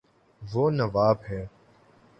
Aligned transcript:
وہ 0.41 0.63
نواب 0.71 1.17
ہے 1.29 1.41